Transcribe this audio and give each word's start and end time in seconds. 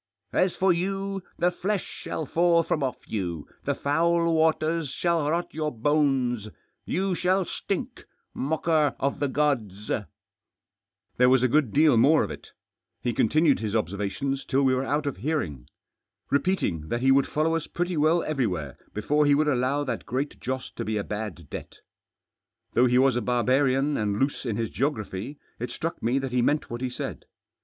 As 0.33 0.55
for 0.55 0.73
you, 0.73 1.21
the 1.37 1.51
flesh 1.51 1.83
shall 1.85 2.25
fall 2.25 2.63
from 2.63 2.81
off 2.81 3.07
you; 3.07 3.47
the 3.65 3.75
foul 3.75 4.33
waters 4.33 4.89
shall 4.89 5.29
rot 5.29 5.53
your 5.53 5.71
bones; 5.71 6.49
you 6.87 7.13
shall 7.13 7.45
stink! 7.45 8.05
Mocker 8.33 8.95
of 8.99 9.19
the 9.19 9.27
gods!" 9.27 9.91
There 11.17 11.29
was 11.29 11.43
a 11.43 11.47
good 11.47 11.71
deal 11.71 11.97
more 11.97 12.23
of 12.23 12.31
it. 12.31 12.49
He 13.03 13.13
continued 13.13 13.59
his 13.59 13.75
observations 13.75 14.43
till 14.43 14.63
we 14.63 14.73
were 14.73 14.83
out 14.87 15.05
of 15.05 15.17
hearing. 15.17 15.67
Repeat 16.31 16.63
ing 16.63 16.87
that 16.89 17.01
he 17.01 17.11
would 17.11 17.27
follow 17.27 17.55
us 17.55 17.67
pretty 17.67 17.95
well 17.95 18.23
everywhere 18.23 18.79
before 18.95 19.27
he 19.27 19.35
would 19.35 19.47
allow 19.47 19.83
that 19.83 20.07
Great 20.07 20.39
Joss 20.39 20.71
to 20.77 20.83
be 20.83 20.97
a 20.97 21.03
bad 21.03 21.47
debt. 21.51 21.77
Though 22.73 22.87
he 22.87 22.97
was 22.97 23.15
a 23.15 23.21
barbarian 23.21 23.97
and 23.97 24.17
loose 24.19 24.47
in 24.47 24.55
his 24.55 24.71
geo 24.71 24.89
graphy, 24.89 25.37
it 25.59 25.69
struck 25.69 26.01
me 26.01 26.17
that 26.17 26.31
he 26.31 26.41
meant 26.41 26.71
what 26.71 26.81
he 26.81 26.89
said. 26.89 27.25